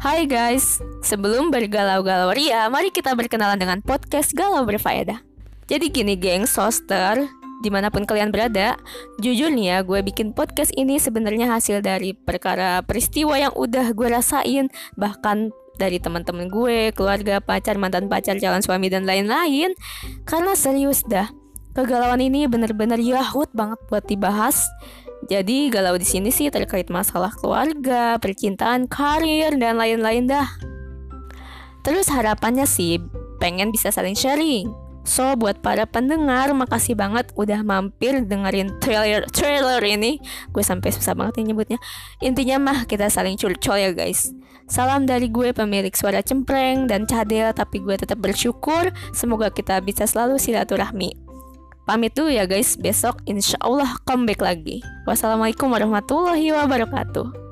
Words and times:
Hai 0.00 0.24
guys, 0.24 0.80
sebelum 1.04 1.52
bergalau-galau 1.52 2.32
ria, 2.32 2.72
mari 2.72 2.88
kita 2.88 3.12
berkenalan 3.12 3.60
dengan 3.60 3.84
podcast 3.84 4.32
Galau 4.32 4.64
Berfaedah. 4.64 5.20
Jadi 5.68 5.92
gini 5.92 6.16
geng, 6.16 6.48
soster, 6.48 7.28
di 7.60 7.68
mana 7.68 7.92
pun 7.92 8.08
kalian 8.08 8.32
berada, 8.32 8.80
jujur 9.20 9.52
nih 9.52 9.76
ya, 9.76 9.78
gue 9.84 10.00
bikin 10.00 10.32
podcast 10.32 10.72
ini 10.72 10.96
sebenarnya 10.96 11.52
hasil 11.52 11.84
dari 11.84 12.16
perkara 12.16 12.80
peristiwa 12.80 13.36
yang 13.36 13.52
udah 13.52 13.92
gue 13.92 14.08
rasain, 14.08 14.72
bahkan 14.96 15.52
dari 15.76 16.00
teman-teman 16.00 16.48
gue, 16.48 16.96
keluarga, 16.96 17.44
pacar, 17.44 17.76
mantan 17.76 18.08
pacar, 18.08 18.40
calon 18.40 18.64
suami 18.64 18.88
dan 18.88 19.04
lain-lain. 19.04 19.76
Karena 20.24 20.56
serius 20.56 21.04
dah, 21.04 21.28
kegalauan 21.76 22.24
ini 22.24 22.48
bener-bener 22.48 22.96
yahut 23.04 23.52
banget 23.52 23.76
buat 23.92 24.08
dibahas. 24.08 24.64
Jadi 25.28 25.68
galau 25.68 26.00
di 26.00 26.06
sini 26.08 26.32
sih 26.32 26.48
terkait 26.48 26.88
masalah 26.88 27.34
keluarga, 27.36 28.16
percintaan, 28.16 28.88
karir, 28.88 29.52
dan 29.60 29.76
lain-lain 29.76 30.30
dah. 30.30 30.48
Terus 31.84 32.08
harapannya 32.08 32.64
sih 32.64 33.00
pengen 33.40 33.72
bisa 33.72 33.92
saling 33.92 34.16
sharing. 34.16 34.72
So 35.00 35.32
buat 35.32 35.64
para 35.64 35.88
pendengar 35.88 36.52
makasih 36.52 36.92
banget 36.92 37.32
udah 37.32 37.64
mampir 37.64 38.20
dengerin 38.20 38.76
trailer 38.84 39.24
trailer 39.32 39.80
ini. 39.80 40.20
Gue 40.52 40.60
sampai 40.60 40.92
susah 40.92 41.16
banget 41.16 41.40
nih 41.40 41.52
nyebutnya. 41.52 41.78
Intinya 42.20 42.56
mah 42.60 42.78
kita 42.84 43.08
saling 43.08 43.40
curcol 43.40 43.80
ya 43.80 43.90
guys. 43.96 44.32
Salam 44.70 45.08
dari 45.08 45.26
gue 45.32 45.50
pemilik 45.50 45.90
suara 45.96 46.22
cempreng 46.22 46.86
dan 46.86 47.08
cadel 47.08 47.50
tapi 47.50 47.82
gue 47.82 47.96
tetap 47.98 48.22
bersyukur 48.22 48.94
semoga 49.10 49.50
kita 49.50 49.80
bisa 49.82 50.04
selalu 50.06 50.38
silaturahmi. 50.38 51.29
Pamit 51.90 52.14
dulu 52.14 52.30
ya 52.30 52.46
guys, 52.46 52.78
besok 52.78 53.18
insya 53.26 53.58
Allah 53.58 53.98
comeback 54.06 54.38
lagi. 54.38 54.78
Wassalamualaikum 55.10 55.74
warahmatullahi 55.74 56.54
wabarakatuh. 56.54 57.49